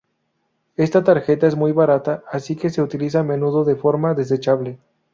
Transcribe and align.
Esta 0.77 1.03
tarjeta 1.03 1.45
es 1.45 1.55
muy 1.55 1.73
barata 1.73 2.23
así 2.31 2.55
que 2.55 2.71
se 2.71 2.81
utiliza 2.81 3.19
a 3.19 3.23
menudo 3.23 3.63
de 3.65 3.75
forma 3.75 4.15
"desechable". 4.15 4.79